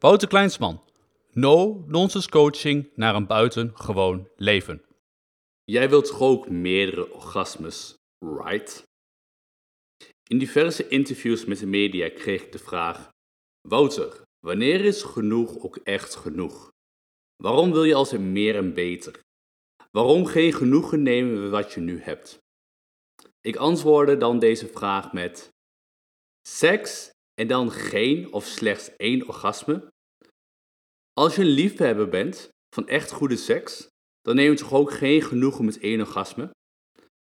Wouter 0.00 0.28
Kleinsman. 0.28 0.80
No 1.32 1.84
nonsense 1.86 2.28
coaching 2.28 2.90
naar 2.94 3.14
een 3.14 3.26
buitengewoon 3.26 4.28
leven. 4.36 4.84
Jij 5.64 5.88
wilt 5.88 6.06
toch 6.06 6.20
ook 6.20 6.48
meerdere 6.48 7.12
orgasmes, 7.12 7.94
right? 8.18 8.82
In 10.28 10.38
diverse 10.38 10.88
interviews 10.88 11.44
met 11.44 11.58
de 11.58 11.66
media 11.66 12.08
kreeg 12.08 12.42
ik 12.42 12.52
de 12.52 12.58
vraag: 12.58 13.08
Wouter, 13.68 14.22
wanneer 14.46 14.84
is 14.84 15.02
genoeg 15.02 15.58
ook 15.58 15.76
echt 15.76 16.14
genoeg? 16.14 16.70
Waarom 17.36 17.72
wil 17.72 17.84
je 17.84 17.94
altijd 17.94 18.20
meer 18.20 18.56
en 18.56 18.74
beter? 18.74 19.20
Waarom 19.90 20.26
geen 20.26 20.52
genoegen 20.52 21.02
nemen 21.02 21.42
met 21.42 21.50
wat 21.50 21.72
je 21.72 21.80
nu 21.80 22.00
hebt? 22.00 22.38
Ik 23.40 23.56
antwoordde 23.56 24.16
dan 24.16 24.38
deze 24.38 24.66
vraag 24.66 25.12
met: 25.12 25.48
Seks 26.48 27.10
en 27.38 27.46
dan 27.46 27.70
geen 27.70 28.32
of 28.32 28.44
slechts 28.44 28.96
één 28.96 29.28
orgasme? 29.28 29.92
Als 31.12 31.34
je 31.34 31.42
een 31.42 31.48
liefhebber 31.48 32.08
bent 32.08 32.48
van 32.74 32.88
echt 32.88 33.10
goede 33.10 33.36
seks, 33.36 33.88
dan 34.20 34.36
neem 34.36 34.50
je 34.50 34.56
toch 34.56 34.72
ook 34.72 34.92
geen 34.92 35.22
genoegen 35.22 35.64
met 35.64 35.78
één 35.78 36.00
orgasme? 36.00 36.50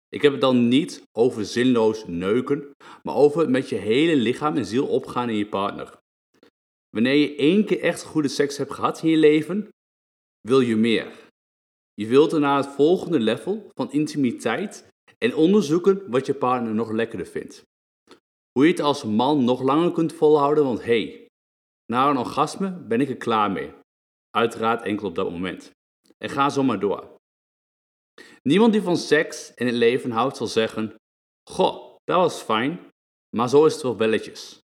Ik 0.08 0.22
heb 0.22 0.32
het 0.32 0.40
dan 0.40 0.68
niet 0.68 1.02
over 1.12 1.44
zinloos 1.44 2.06
neuken, 2.06 2.70
maar 3.02 3.14
over 3.14 3.50
met 3.50 3.68
je 3.68 3.74
hele 3.74 4.16
lichaam 4.16 4.56
en 4.56 4.66
ziel 4.66 4.86
opgaan 4.86 5.28
in 5.28 5.36
je 5.36 5.48
partner. 5.48 5.98
Wanneer 6.90 7.14
je 7.14 7.36
één 7.36 7.64
keer 7.64 7.80
echt 7.80 8.02
goede 8.02 8.28
seks 8.28 8.56
hebt 8.56 8.72
gehad 8.72 9.02
in 9.02 9.10
je 9.10 9.16
leven, 9.16 9.68
wil 10.40 10.60
je 10.60 10.76
meer. 10.76 11.30
Je 11.94 12.06
wilt 12.06 12.38
naar 12.38 12.56
het 12.56 12.74
volgende 12.74 13.20
level 13.20 13.70
van 13.74 13.92
intimiteit 13.92 14.88
en 15.18 15.34
onderzoeken 15.34 16.10
wat 16.10 16.26
je 16.26 16.34
partner 16.34 16.74
nog 16.74 16.90
lekkerder 16.90 17.26
vindt. 17.26 17.62
Hoe 18.52 18.64
je 18.64 18.70
het 18.70 18.80
als 18.80 19.04
man 19.04 19.44
nog 19.44 19.62
langer 19.62 19.92
kunt 19.92 20.12
volhouden, 20.12 20.64
want 20.64 20.84
hey, 20.84 21.26
na 21.92 22.10
een 22.10 22.16
orgasme 22.16 22.70
ben 22.70 23.00
ik 23.00 23.08
er 23.08 23.16
klaar 23.16 23.50
mee. 23.50 23.72
Uiteraard 24.30 24.82
enkel 24.82 25.08
op 25.08 25.14
dat 25.14 25.30
moment. 25.30 25.70
En 26.18 26.30
ga 26.30 26.50
zo 26.50 26.62
maar 26.62 26.80
door. 26.80 27.16
Niemand 28.42 28.72
die 28.72 28.82
van 28.82 28.96
seks 28.96 29.54
en 29.54 29.66
het 29.66 29.74
leven 29.74 30.10
houdt 30.10 30.36
zal 30.36 30.46
zeggen: 30.46 30.94
Goh, 31.50 31.96
dat 32.04 32.16
was 32.16 32.42
fijn, 32.42 32.90
maar 33.36 33.48
zo 33.48 33.64
is 33.64 33.72
het 33.72 33.82
wel 33.82 33.96
belletjes. 33.96 34.58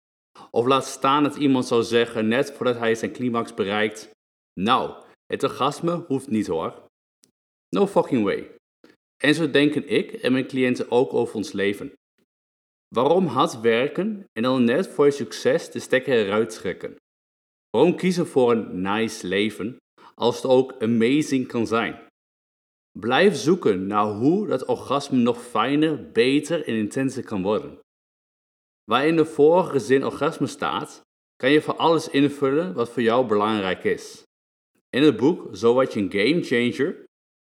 Of 0.52 0.66
laat 0.66 0.86
staan 0.86 1.24
dat 1.24 1.36
iemand 1.36 1.66
zou 1.66 1.84
zeggen, 1.84 2.28
net 2.28 2.52
voordat 2.52 2.78
hij 2.78 2.96
zijn 2.96 3.14
climax 3.14 3.54
bereikt: 3.54 4.10
Nou, 4.60 5.04
het 5.26 5.44
orgasme 5.44 6.04
hoeft 6.08 6.30
niet 6.30 6.48
hoor. 6.48 6.84
No 7.70 7.88
fucking 7.88 8.24
way. 8.24 8.56
En 9.24 9.34
zo 9.34 9.52
denken 9.52 9.88
ik 9.88 10.12
en 10.12 10.32
mijn 10.32 10.48
cliënten 10.48 10.92
ook 10.92 11.14
over 11.14 11.36
ons 11.36 11.52
leven. 11.52 11.94
Waarom 12.96 13.26
hard 13.26 13.62
werken 13.62 14.26
en 14.32 14.44
dan 14.44 14.64
net 14.64 14.88
voor 14.88 15.06
je 15.06 15.12
succes 15.12 15.72
de 15.72 15.80
stekker 15.80 16.26
eruit 16.26 16.50
trekken? 16.50 16.96
Waarom 17.70 17.96
kiezen 17.96 18.28
voor 18.28 18.52
een 18.52 18.82
nice 18.82 19.28
leven 19.28 19.78
als 20.14 20.36
het 20.36 20.46
ook 20.46 20.82
amazing 20.82 21.48
kan 21.48 21.68
zijn? 21.68 22.08
Blijf 23.00 23.36
zoeken 23.36 23.88
naar 23.88 24.06
hoe 24.06 24.48
dat 24.48 24.66
orgasme 24.66 25.18
nog 25.18 25.42
fijner, 25.42 26.12
beter 26.12 26.68
en 26.68 26.76
intenser 26.76 27.24
kan 27.24 27.42
worden. 27.42 27.80
Waar 28.84 29.08
in 29.08 29.16
de 29.16 29.26
vorige 29.26 29.80
zin 29.80 30.06
orgasme 30.06 30.48
staat, 30.48 31.02
kan 31.36 31.52
je 31.52 31.62
voor 31.62 31.76
alles 31.76 32.10
invullen 32.10 32.74
wat 32.74 32.90
voor 32.90 33.02
jou 33.02 33.28
belangrijk 33.28 33.84
is. 33.84 34.24
In 34.90 35.04
het 35.04 35.18
boek 35.18 35.56
Zo 35.56 35.82
je 35.82 36.00
een 36.00 36.12
game 36.12 36.44
changer 36.44 37.04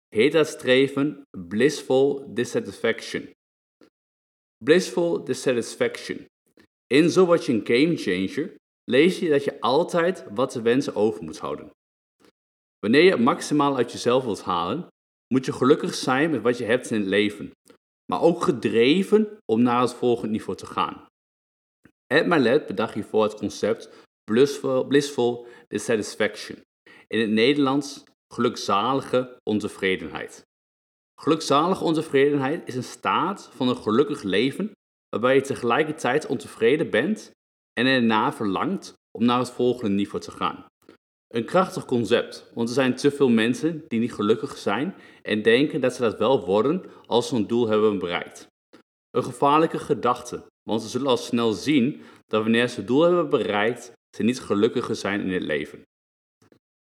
heet 0.09 0.33
dat 0.33 0.47
streven 0.47 1.23
blissful 1.49 2.35
dissatisfaction. 2.35 3.31
Blissful 4.65 5.25
dissatisfaction. 5.25 6.27
In 6.87 7.11
Zo 7.11 7.27
wat 7.27 7.45
je 7.45 7.53
een 7.53 7.67
game 7.67 7.97
changer 7.97 8.55
lees 8.85 9.19
je 9.19 9.29
dat 9.29 9.45
je 9.45 9.61
altijd 9.61 10.25
wat 10.35 10.51
te 10.51 10.63
wensen 10.63 10.95
over 10.95 11.23
moet 11.23 11.39
houden. 11.39 11.71
Wanneer 12.79 13.03
je 13.03 13.11
het 13.11 13.21
maximaal 13.21 13.77
uit 13.77 13.93
jezelf 13.93 14.25
wilt 14.25 14.43
halen, 14.43 14.87
moet 15.35 15.45
je 15.45 15.53
gelukkig 15.53 15.95
zijn 15.95 16.31
met 16.31 16.43
wat 16.43 16.59
je 16.59 16.65
hebt 16.65 16.91
in 16.91 17.01
het 17.01 17.09
leven, 17.09 17.51
maar 18.13 18.21
ook 18.21 18.43
gedreven 18.43 19.39
om 19.53 19.63
naar 19.63 19.81
het 19.81 19.95
volgende 19.95 20.33
niveau 20.33 20.59
te 20.59 20.67
gaan. 20.67 21.07
Ed 22.07 22.27
Milet 22.27 22.67
bedacht 22.67 22.95
hiervoor 22.95 23.23
het 23.23 23.35
concept 23.35 23.91
blissful 24.89 25.47
dissatisfaction. 25.69 26.63
In 27.07 27.21
het 27.21 27.31
Nederlands 27.31 28.05
gelukzalige 28.35 29.37
ontevredenheid. 29.43 30.49
Gelukzalige 31.23 31.85
ontevredenheid 31.85 32.69
is 32.69 32.75
een 32.75 32.83
staat 32.83 33.51
van 33.55 33.69
een 33.69 33.77
gelukkig 33.77 34.23
leven 34.23 34.71
waarbij 35.09 35.35
je 35.35 35.41
tegelijkertijd 35.41 36.27
ontevreden 36.27 36.91
bent 36.91 37.31
en 37.73 37.87
erna 37.87 38.33
verlangt 38.33 38.95
om 39.19 39.25
naar 39.25 39.39
het 39.39 39.51
volgende 39.51 39.95
niveau 39.95 40.23
te 40.23 40.31
gaan. 40.31 40.67
Een 41.29 41.45
krachtig 41.45 41.85
concept, 41.85 42.51
want 42.55 42.69
er 42.69 42.75
zijn 42.75 42.97
te 42.97 43.11
veel 43.11 43.29
mensen 43.29 43.85
die 43.89 44.01
niet 44.01 44.13
gelukkig 44.13 44.57
zijn 44.57 44.95
en 45.23 45.43
denken 45.43 45.81
dat 45.81 45.95
ze 45.95 46.01
dat 46.01 46.19
wel 46.19 46.45
worden 46.45 46.85
als 47.07 47.29
ze 47.29 47.37
een 47.37 47.47
doel 47.47 47.69
hebben 47.69 47.99
bereikt. 47.99 48.47
Een 49.11 49.25
gevaarlijke 49.25 49.79
gedachte, 49.79 50.47
want 50.63 50.83
ze 50.83 50.89
zullen 50.89 51.07
al 51.07 51.17
snel 51.17 51.53
zien 51.53 52.03
dat 52.27 52.43
wanneer 52.43 52.69
ze 52.69 52.77
het 52.77 52.87
doel 52.87 53.03
hebben 53.03 53.31
bereikt, 53.31 53.93
ze 54.17 54.23
niet 54.23 54.41
gelukkiger 54.41 54.97
zijn 54.97 55.21
in 55.21 55.33
het 55.33 55.43
leven. 55.43 55.83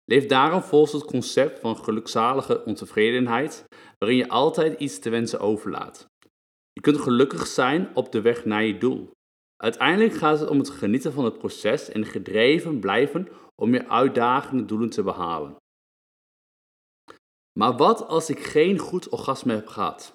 Leef 0.04 0.26
daarom 0.26 0.62
volgens 0.62 0.92
het 0.92 1.04
concept 1.04 1.58
van 1.58 1.76
gelukzalige 1.76 2.64
ontevredenheid, 2.64 3.64
waarin 3.98 4.18
je 4.18 4.28
altijd 4.28 4.80
iets 4.80 4.98
te 4.98 5.10
wensen 5.10 5.40
overlaat. 5.40 6.06
Je 6.72 6.80
kunt 6.80 7.00
gelukkig 7.00 7.46
zijn 7.46 7.94
op 7.94 8.12
de 8.12 8.20
weg 8.20 8.44
naar 8.44 8.64
je 8.64 8.78
doel. 8.78 9.10
Uiteindelijk 9.56 10.14
gaat 10.14 10.40
het 10.40 10.48
om 10.48 10.58
het 10.58 10.70
genieten 10.70 11.12
van 11.12 11.24
het 11.24 11.38
proces 11.38 11.88
en 11.88 12.04
gedreven 12.04 12.80
blijven 12.80 13.28
om 13.62 13.72
je 13.72 13.88
uitdagende 13.88 14.64
doelen 14.64 14.90
te 14.90 15.02
behalen. 15.02 15.56
Maar 17.58 17.76
wat 17.76 18.06
als 18.06 18.30
ik 18.30 18.38
geen 18.38 18.78
goed 18.78 19.08
orgasme 19.08 19.54
heb 19.54 19.66
gehad? 19.66 20.12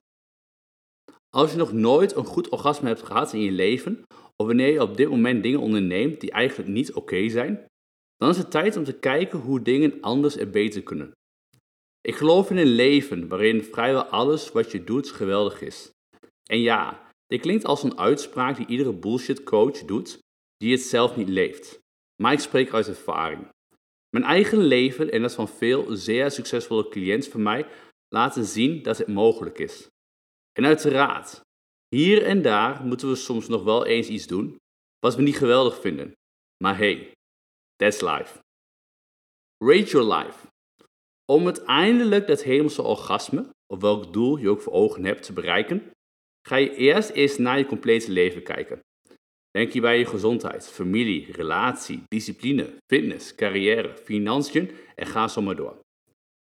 Als 1.30 1.52
je 1.52 1.58
nog 1.58 1.72
nooit 1.72 2.16
een 2.16 2.26
goed 2.26 2.50
orgasme 2.50 2.88
hebt 2.88 3.04
gehad 3.04 3.34
in 3.34 3.42
je 3.42 3.52
leven, 3.52 4.04
of 4.36 4.48
wanneer 4.48 4.72
je 4.72 4.82
op 4.82 4.98
dit 4.98 5.10
moment 5.10 5.44
dingen 5.44 5.60
onderneemt 5.60 6.20
die 6.20 6.32
eigenlijk 6.32 6.70
niet 6.70 6.94
oké 6.94 7.30
zijn, 7.30 7.66
dan 8.16 8.30
is 8.30 8.38
het 8.38 8.52
tijd 8.52 8.78
om 8.78 8.84
te 8.84 9.00
kijken 9.00 9.40
hoe 9.40 9.62
dingen 9.62 10.02
anders 10.02 10.38
en 10.38 10.52
beter 10.52 10.84
kunnen. 10.84 11.12
Ik 12.02 12.16
geloof 12.16 12.50
in 12.50 12.58
een 12.58 12.66
leven 12.66 13.28
waarin 13.28 13.64
vrijwel 13.64 14.04
alles 14.04 14.52
wat 14.52 14.72
je 14.72 14.84
doet 14.84 15.12
geweldig 15.12 15.62
is. 15.62 15.92
En 16.50 16.60
ja, 16.60 17.12
dit 17.28 17.42
klinkt 17.42 17.66
als 17.66 17.84
een 17.84 17.98
uitspraak 17.98 18.56
die 18.56 18.66
iedere 18.66 18.94
bullshit 18.94 19.44
coach 19.44 19.86
doet 19.86 20.20
die 20.58 20.72
het 20.72 20.82
zelf 20.82 21.16
niet 21.16 21.30
leeft. 21.30 21.80
Maar 22.22 22.34
ik 22.34 22.40
spreek 22.40 22.74
uit 22.74 22.88
ervaring. 22.88 23.50
Mijn 24.10 24.26
eigen 24.26 24.58
leven 24.58 25.12
en 25.12 25.22
dat 25.22 25.34
van 25.34 25.48
veel 25.48 25.96
zeer 25.96 26.32
succesvolle 26.32 26.88
cliënten 26.88 27.32
van 27.32 27.44
mij 27.44 27.68
laten 28.08 28.46
zien 28.46 28.82
dat 28.84 28.98
het 28.98 29.08
mogelijk 29.08 29.60
is. 29.60 29.88
En 30.52 30.66
uiteraard, 30.66 31.42
hier 31.96 32.24
en 32.24 32.42
daar 32.42 32.84
moeten 32.84 33.10
we 33.10 33.16
soms 33.16 33.48
nog 33.48 33.64
wel 33.64 33.86
eens 33.86 34.08
iets 34.08 34.28
doen 34.28 34.56
wat 35.00 35.16
we 35.16 35.22
niet 35.22 35.38
geweldig 35.38 35.80
vinden. 35.80 36.14
Maar 36.64 36.78
hey, 36.78 37.12
that's 37.76 38.02
life. 38.02 38.40
Rate 39.58 39.90
your 39.90 40.14
life. 40.14 40.51
Om 41.26 41.46
uiteindelijk 41.46 42.28
dat 42.28 42.44
hemelse 42.44 42.82
orgasme, 42.82 43.50
of 43.74 43.82
welk 43.82 44.14
doel 44.14 44.38
je 44.38 44.50
ook 44.50 44.62
voor 44.62 44.74
ogen 44.74 45.06
hebt, 45.06 45.24
te 45.24 45.34
bereiken, 45.34 45.92
ga 46.48 46.56
je 46.56 46.76
eerst 46.76 47.10
eens 47.10 47.38
naar 47.38 47.58
je 47.58 47.66
complete 47.66 48.12
leven 48.12 48.44
kijken. 48.44 48.80
Denk 49.52 49.72
hierbij 49.72 49.98
je 49.98 50.06
gezondheid, 50.06 50.68
familie, 50.68 51.32
relatie, 51.32 52.04
discipline, 52.08 52.74
fitness, 52.94 53.36
carrière, 53.36 53.98
financiën 54.04 54.72
en 54.96 55.08
ga 55.08 55.28
zo 55.28 55.42
maar 55.42 55.56
door. 55.56 55.80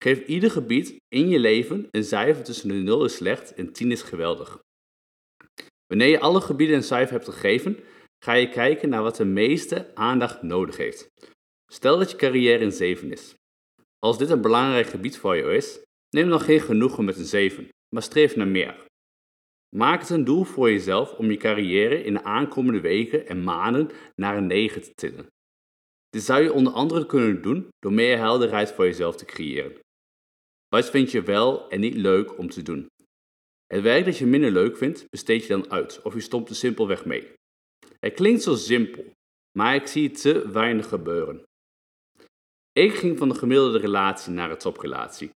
Geef 0.03 0.25
ieder 0.25 0.51
gebied 0.51 0.95
in 1.07 1.27
je 1.27 1.39
leven 1.39 1.87
een 1.91 2.03
cijfer 2.03 2.43
tussen 2.43 2.67
de 2.67 2.73
0 2.73 3.05
is 3.05 3.15
slecht 3.15 3.53
en 3.53 3.73
10 3.73 3.91
is 3.91 4.01
geweldig. 4.01 4.59
Wanneer 5.87 6.07
je 6.07 6.19
alle 6.19 6.41
gebieden 6.41 6.75
een 6.75 6.83
cijfer 6.83 7.13
hebt 7.13 7.29
gegeven, 7.29 7.79
ga 8.23 8.33
je 8.33 8.49
kijken 8.49 8.89
naar 8.89 9.03
wat 9.03 9.15
de 9.15 9.25
meeste 9.25 9.95
aandacht 9.95 10.41
nodig 10.41 10.77
heeft. 10.77 11.07
Stel 11.71 11.97
dat 11.97 12.11
je 12.11 12.17
carrière 12.17 12.63
een 12.63 12.71
7 12.71 13.11
is. 13.11 13.33
Als 13.99 14.17
dit 14.17 14.29
een 14.29 14.41
belangrijk 14.41 14.87
gebied 14.87 15.17
voor 15.17 15.35
je 15.35 15.43
is, 15.43 15.79
neem 16.09 16.29
dan 16.29 16.39
geen 16.39 16.59
genoegen 16.59 17.05
met 17.05 17.17
een 17.17 17.25
7, 17.25 17.69
maar 17.93 18.03
streef 18.03 18.35
naar 18.35 18.47
meer. 18.47 18.85
Maak 19.75 19.99
het 19.99 20.09
een 20.09 20.23
doel 20.23 20.43
voor 20.43 20.71
jezelf 20.71 21.13
om 21.13 21.31
je 21.31 21.37
carrière 21.37 22.03
in 22.03 22.13
de 22.13 22.23
aankomende 22.23 22.81
weken 22.81 23.27
en 23.27 23.43
maanden 23.43 23.89
naar 24.15 24.37
een 24.37 24.47
9 24.47 24.81
te 24.81 24.93
tillen. 24.93 25.27
Dit 26.09 26.23
zou 26.23 26.43
je 26.43 26.53
onder 26.53 26.73
andere 26.73 27.05
kunnen 27.05 27.41
doen 27.41 27.67
door 27.79 27.93
meer 27.93 28.17
helderheid 28.17 28.71
voor 28.71 28.85
jezelf 28.85 29.15
te 29.15 29.25
creëren. 29.25 29.79
Wat 30.67 30.89
vind 30.89 31.11
je 31.11 31.21
wel 31.21 31.69
en 31.69 31.79
niet 31.79 31.95
leuk 31.95 32.37
om 32.37 32.49
te 32.49 32.61
doen? 32.61 32.87
Het 33.65 33.81
werk 33.81 34.05
dat 34.05 34.17
je 34.17 34.25
minder 34.25 34.51
leuk 34.51 34.77
vindt, 34.77 35.05
besteed 35.09 35.41
je 35.41 35.47
dan 35.47 35.71
uit 35.71 36.01
of 36.01 36.13
je 36.13 36.19
stopt 36.19 36.49
er 36.49 36.55
simpelweg 36.55 37.05
mee. 37.05 37.31
Het 37.99 38.13
klinkt 38.13 38.41
zo 38.41 38.55
simpel, 38.55 39.11
maar 39.57 39.75
ik 39.75 39.87
zie 39.87 40.11
te 40.11 40.51
weinig 40.51 40.87
gebeuren. 40.87 41.43
Ik 42.77 42.93
ging 42.93 43.17
van 43.17 43.29
de 43.29 43.35
gemiddelde 43.35 43.77
relatie 43.77 44.31
naar 44.31 44.51
een 44.51 44.57
toprelatie. 44.57 45.29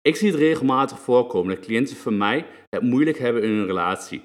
Ik 0.00 0.16
zie 0.16 0.30
het 0.30 0.38
regelmatig 0.38 1.00
voorkomen 1.00 1.54
dat 1.54 1.64
cliënten 1.64 1.96
van 1.96 2.16
mij 2.16 2.46
het 2.68 2.82
moeilijk 2.82 3.18
hebben 3.18 3.42
in 3.42 3.50
hun 3.50 3.66
relatie. 3.66 4.22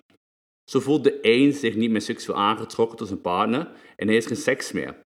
Zo 0.71 0.79
voelt 0.79 1.03
de 1.03 1.19
een 1.21 1.53
zich 1.53 1.75
niet 1.75 1.91
meer 1.91 2.01
seksueel 2.01 2.37
aangetrokken 2.37 2.97
tot 2.97 3.07
zijn 3.07 3.21
partner 3.21 3.71
en 3.95 4.07
heeft 4.07 4.27
geen 4.27 4.35
seks 4.35 4.71
meer. 4.71 5.01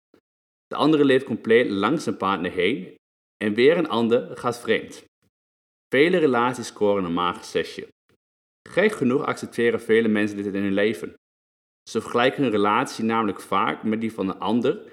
De 0.68 0.76
andere 0.76 1.06
leeft 1.06 1.26
compleet 1.26 1.70
langs 1.70 2.04
zijn 2.04 2.18
partner 2.18 2.52
heen 2.52 2.96
en 3.44 3.54
weer 3.54 3.78
een 3.78 3.90
ander 3.90 4.38
gaat 4.38 4.60
vreemd. 4.60 5.06
Vele 5.88 6.18
relaties 6.18 6.68
scoren 6.68 7.04
een 7.04 7.14
mager 7.14 7.44
zesje. 7.44 7.88
Gek 8.70 8.92
genoeg 8.92 9.26
accepteren 9.26 9.82
vele 9.82 10.08
mensen 10.08 10.38
dit 10.38 10.54
in 10.54 10.64
hun 10.64 10.74
leven. 10.74 11.14
Ze 11.90 12.02
vergelijken 12.02 12.44
hun 12.44 12.52
relatie 12.52 13.04
namelijk 13.04 13.42
vaak 13.42 13.84
met 13.84 14.02
die 14.02 14.14
van 14.14 14.30
een 14.30 14.40
ander 14.40 14.92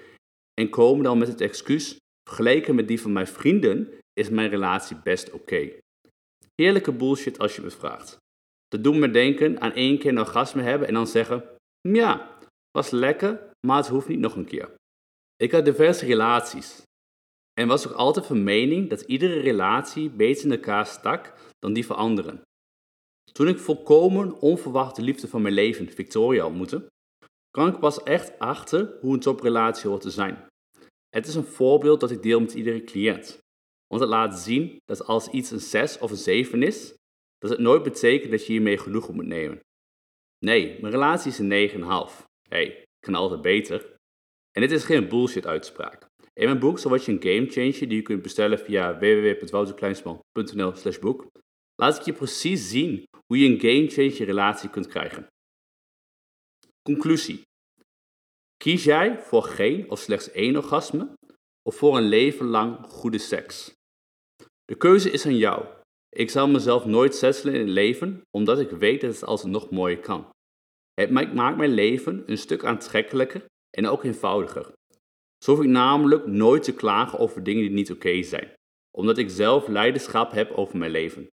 en 0.53 0.69
komen 0.69 1.03
dan 1.03 1.17
met 1.17 1.27
het 1.27 1.41
excuus: 1.41 1.97
vergeleken 2.27 2.75
met 2.75 2.87
die 2.87 3.01
van 3.01 3.11
mijn 3.11 3.27
vrienden 3.27 3.93
is 4.13 4.29
mijn 4.29 4.49
relatie 4.49 4.97
best 5.03 5.31
oké. 5.31 5.71
Heerlijke 6.55 6.91
bullshit 6.91 7.39
als 7.39 7.55
je 7.55 7.61
me 7.61 7.69
vraagt. 7.69 8.17
Dat 8.67 8.83
doet 8.83 8.95
me 8.95 9.11
denken 9.11 9.61
aan 9.61 9.73
één 9.73 9.97
keer 9.99 10.11
een 10.11 10.19
orgasme 10.19 10.61
hebben 10.61 10.87
en 10.87 10.93
dan 10.93 11.07
zeggen: 11.07 11.43
ja, 11.81 12.37
was 12.71 12.89
lekker, 12.89 13.51
maar 13.67 13.77
het 13.77 13.87
hoeft 13.87 14.07
niet 14.07 14.19
nog 14.19 14.35
een 14.35 14.45
keer. 14.45 14.69
Ik 15.35 15.51
had 15.51 15.65
diverse 15.65 16.05
relaties 16.05 16.81
en 17.59 17.67
was 17.67 17.87
ook 17.87 17.93
altijd 17.93 18.25
van 18.25 18.43
mening 18.43 18.89
dat 18.89 19.01
iedere 19.01 19.39
relatie 19.39 20.09
beter 20.09 20.45
in 20.45 20.51
elkaar 20.51 20.85
stak 20.85 21.33
dan 21.59 21.73
die 21.73 21.85
van 21.85 21.95
anderen. 21.95 22.41
Toen 23.31 23.47
ik 23.47 23.59
volkomen 23.59 24.39
onverwachte 24.39 25.01
liefde 25.01 25.27
van 25.27 25.41
mijn 25.41 25.53
leven, 25.53 25.89
Victoria, 25.89 26.45
ontmoette, 26.45 26.87
kwam 27.49 27.67
ik 27.67 27.79
pas 27.79 28.03
echt 28.03 28.39
achter 28.39 28.97
hoe 29.01 29.13
een 29.13 29.19
toprelatie 29.19 29.89
hoort 29.89 30.01
te 30.01 30.09
zijn. 30.09 30.47
Het 31.09 31.27
is 31.27 31.35
een 31.35 31.43
voorbeeld 31.43 31.99
dat 31.99 32.11
ik 32.11 32.21
deel 32.21 32.39
met 32.39 32.53
iedere 32.53 32.83
cliënt. 32.83 33.39
Want 33.87 34.01
het 34.01 34.09
laat 34.09 34.39
zien 34.39 34.77
dat 34.85 35.05
als 35.05 35.27
iets 35.29 35.51
een 35.51 35.59
6 35.59 35.97
of 35.99 36.11
een 36.11 36.17
7 36.17 36.63
is, 36.63 36.95
dat 37.37 37.49
het 37.49 37.59
nooit 37.59 37.83
betekent 37.83 38.31
dat 38.31 38.45
je 38.45 38.51
hiermee 38.51 38.77
genoeg 38.77 39.13
moet 39.13 39.25
nemen. 39.25 39.59
Nee, 40.45 40.77
mijn 40.81 40.93
relatie 40.93 41.31
is 41.31 41.39
een 41.39 41.69
9,5. 42.09 42.25
hey, 42.49 42.83
kan 42.99 43.15
altijd 43.15 43.41
beter. 43.41 43.95
En 44.51 44.61
dit 44.61 44.71
is 44.71 44.83
geen 44.83 45.07
bullshit 45.07 45.45
uitspraak. 45.45 46.07
In 46.33 46.45
mijn 46.45 46.59
boek 46.59 46.79
zo 46.79 46.89
word 46.89 47.05
je 47.05 47.11
een 47.11 47.21
game 47.21 47.49
changer 47.49 47.87
die 47.87 47.95
je 47.95 48.01
kunt 48.01 48.21
bestellen 48.21 48.59
via 48.59 48.97
www.wouterkleinsman.nl 48.97 50.75
slash 50.75 50.99
boek. 50.99 51.27
Laat 51.75 51.97
ik 51.97 52.01
je 52.01 52.13
precies 52.13 52.69
zien 52.69 53.03
hoe 53.27 53.37
je 53.37 53.49
een 53.49 53.59
game 53.59 53.87
changer 53.89 54.25
relatie 54.25 54.69
kunt 54.69 54.87
krijgen. 54.87 55.27
Conclusie. 56.81 57.41
Kies 58.57 58.83
jij 58.83 59.19
voor 59.19 59.43
geen 59.43 59.89
of 59.91 59.99
slechts 59.99 60.31
één 60.31 60.55
orgasme 60.55 61.13
of 61.69 61.75
voor 61.75 61.97
een 61.97 62.07
leven 62.07 62.45
lang 62.45 62.85
goede 62.87 63.17
seks? 63.17 63.73
De 64.65 64.75
keuze 64.75 65.11
is 65.11 65.25
aan 65.25 65.37
jou. 65.37 65.65
Ik 66.09 66.29
zal 66.29 66.47
mezelf 66.47 66.85
nooit 66.85 67.15
settelen 67.15 67.53
in 67.53 67.59
het 67.59 67.69
leven, 67.69 68.21
omdat 68.31 68.59
ik 68.59 68.69
weet 68.69 69.01
dat 69.01 69.13
het 69.13 69.23
alsnog 69.23 69.69
mooier 69.69 69.99
kan. 69.99 70.29
Het 70.93 71.11
maakt 71.33 71.57
mijn 71.57 71.73
leven 71.73 72.23
een 72.25 72.37
stuk 72.37 72.65
aantrekkelijker 72.65 73.45
en 73.77 73.87
ook 73.87 74.03
eenvoudiger. 74.03 74.73
Zo 75.43 75.55
hoef 75.55 75.63
ik 75.63 75.69
namelijk 75.69 76.25
nooit 76.25 76.63
te 76.63 76.73
klagen 76.73 77.19
over 77.19 77.43
dingen 77.43 77.61
die 77.61 77.71
niet 77.71 77.91
oké 77.91 78.23
zijn, 78.23 78.53
omdat 78.97 79.17
ik 79.17 79.29
zelf 79.29 79.67
leiderschap 79.67 80.31
heb 80.31 80.51
over 80.51 80.77
mijn 80.77 80.91
leven. 80.91 81.27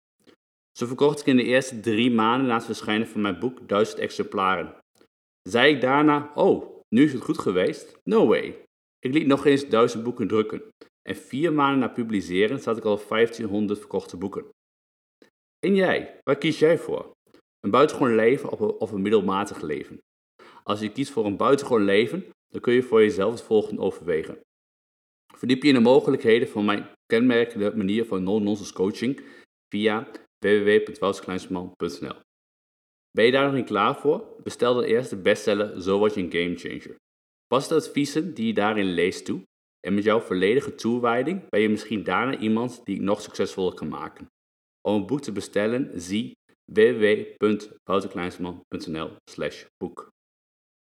Zo 0.78 0.86
verkocht 0.86 1.20
ik 1.20 1.26
in 1.26 1.36
de 1.36 1.44
eerste 1.44 1.80
drie 1.80 2.10
maanden 2.10 2.46
na 2.46 2.54
het 2.54 2.64
verschijnen 2.64 3.08
van 3.08 3.20
mijn 3.20 3.38
boek 3.38 3.68
duizend 3.68 3.98
exemplaren. 3.98 4.76
Zei 5.42 5.74
ik 5.74 5.80
daarna, 5.80 6.30
oh, 6.34 6.73
nu 6.94 7.04
is 7.04 7.12
het 7.12 7.22
goed 7.22 7.38
geweest? 7.38 7.98
No 8.04 8.26
way. 8.26 8.64
Ik 8.98 9.12
liet 9.12 9.26
nog 9.26 9.46
eens 9.46 9.68
duizend 9.68 10.02
boeken 10.02 10.28
drukken. 10.28 10.62
En 11.02 11.16
vier 11.16 11.52
maanden 11.52 11.78
na 11.78 11.88
publiceren 11.88 12.60
zat 12.60 12.76
ik 12.76 12.84
al 12.84 13.00
1500 13.08 13.78
verkochte 13.78 14.16
boeken. 14.16 14.44
En 15.58 15.74
jij, 15.74 16.20
waar 16.22 16.38
kies 16.38 16.58
jij 16.58 16.78
voor? 16.78 17.10
Een 17.60 17.70
buitengewoon 17.70 18.14
leven 18.14 18.78
of 18.78 18.92
een 18.92 19.02
middelmatig 19.02 19.60
leven? 19.60 19.98
Als 20.62 20.80
je 20.80 20.92
kiest 20.92 21.10
voor 21.10 21.24
een 21.24 21.36
buitengewoon 21.36 21.84
leven, 21.84 22.24
dan 22.48 22.60
kun 22.60 22.74
je 22.74 22.82
voor 22.82 23.00
jezelf 23.00 23.32
het 23.32 23.42
volgende 23.42 23.80
overwegen. 23.80 24.40
Verdiep 25.34 25.62
je 25.62 25.68
in 25.68 25.74
de 25.74 25.80
mogelijkheden 25.80 26.48
van 26.48 26.64
mijn 26.64 26.88
kenmerkende 27.06 27.76
manier 27.76 28.04
van 28.04 28.22
non-nonsense 28.22 28.72
coaching 28.72 29.20
via 29.68 30.10
www.wouterkleinsman.nl. 30.38 32.16
Ben 33.16 33.24
je 33.24 33.32
daar 33.32 33.44
nog 33.44 33.54
niet 33.54 33.66
klaar 33.66 33.96
voor? 33.96 34.36
Bestel 34.42 34.74
dan 34.74 34.82
eerst 34.82 35.10
de 35.10 35.16
bestseller 35.16 35.82
Zo 35.82 35.98
word 35.98 36.14
je 36.14 36.20
een 36.20 36.32
gamechanger. 36.32 36.96
Pas 37.46 37.68
de 37.68 37.74
adviezen 37.74 38.34
die 38.34 38.46
je 38.46 38.54
daarin 38.54 38.86
leest 38.86 39.24
toe 39.24 39.42
en 39.80 39.94
met 39.94 40.04
jouw 40.04 40.20
volledige 40.20 40.74
toewijding 40.74 41.48
ben 41.48 41.60
je 41.60 41.68
misschien 41.68 42.04
daarna 42.04 42.38
iemand 42.38 42.80
die 42.84 42.94
ik 42.94 43.00
nog 43.00 43.20
succesvoller 43.20 43.74
kan 43.74 43.88
maken. 43.88 44.26
Om 44.80 44.94
een 44.94 45.06
boek 45.06 45.20
te 45.20 45.32
bestellen, 45.32 46.00
zie 46.00 46.32
www.wouterkleinsman.nl 46.72 49.10
boek. 49.76 50.12